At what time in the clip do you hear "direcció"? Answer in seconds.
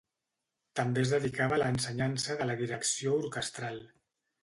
2.65-3.17